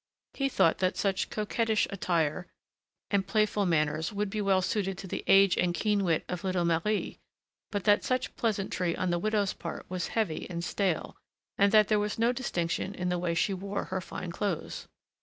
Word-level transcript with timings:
He 0.33 0.49
thought 0.49 0.79
that 0.79 0.97
such 0.97 1.29
coquettish 1.29 1.85
attire 1.91 2.47
and 3.11 3.21
such 3.23 3.27
playful 3.27 3.67
manners 3.67 4.11
would 4.11 4.31
be 4.31 4.41
well 4.41 4.63
suited 4.63 4.97
to 4.97 5.05
the 5.07 5.23
age 5.27 5.55
and 5.57 5.75
keen 5.75 6.03
wit 6.03 6.25
of 6.27 6.43
little 6.43 6.65
Marie, 6.65 7.19
but 7.69 7.83
that 7.83 8.03
such 8.03 8.35
pleasantry 8.35 8.97
on 8.97 9.11
the 9.11 9.19
widow's 9.19 9.53
part 9.53 9.85
was 9.91 10.07
heavy 10.07 10.49
and 10.49 10.63
stale, 10.63 11.15
and 11.55 11.71
that 11.71 11.87
there 11.87 11.99
was 11.99 12.17
no 12.17 12.31
distinction 12.31 12.95
in 12.95 13.09
the 13.09 13.19
way 13.19 13.35
she 13.35 13.53
wore 13.53 13.83
her 13.83 14.01
fine 14.01 14.31
clothes. 14.31 14.87